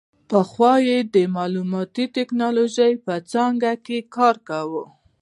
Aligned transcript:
پخوا 0.29 0.73
یې 0.87 0.97
د 1.13 1.15
معلوماتي 1.35 2.05
ټیکنالوژۍ 2.15 2.93
څانګه 3.31 3.71
کې 3.85 3.97
کار 4.15 4.35
کاوه. 4.47 4.83